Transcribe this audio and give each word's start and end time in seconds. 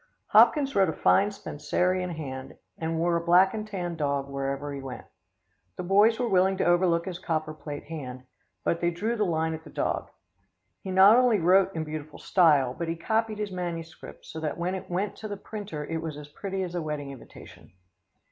Hopkins 0.29 0.75
wrote 0.75 0.89
a 0.89 0.93
fine 0.93 1.29
Spencerian 1.29 2.09
hand 2.09 2.57
and 2.75 2.97
wore 2.97 3.17
a 3.17 3.21
black 3.23 3.53
and 3.53 3.67
tan 3.67 3.95
dog 3.95 4.27
where 4.27 4.49
ever 4.49 4.73
he 4.73 4.81
went. 4.81 5.05
The 5.75 5.83
boys 5.83 6.17
were 6.19 6.27
willing 6.27 6.57
to 6.57 6.65
overlook 6.65 7.05
his 7.05 7.19
copper 7.19 7.53
plate 7.53 7.83
hand, 7.83 8.23
but 8.63 8.81
they 8.81 8.89
drew 8.89 9.15
the 9.15 9.25
line 9.27 9.53
at 9.53 9.63
the 9.63 9.69
dog. 9.69 10.09
He 10.79 10.89
not 10.89 11.17
only 11.17 11.37
wrote 11.37 11.75
in 11.75 11.83
beautiful 11.83 12.17
style, 12.17 12.73
but 12.73 12.87
he 12.87 12.95
copied 12.95 13.37
his 13.37 13.51
manuscript, 13.51 14.25
so 14.25 14.39
that 14.39 14.57
when 14.57 14.73
it 14.73 14.89
went 14.89 15.11
in 15.11 15.15
to 15.17 15.27
the 15.27 15.37
printer 15.37 15.85
it 15.85 16.01
was 16.01 16.17
as 16.17 16.29
pretty 16.29 16.63
as 16.63 16.73
a 16.73 16.81
wedding 16.81 17.11
invitation. 17.11 17.71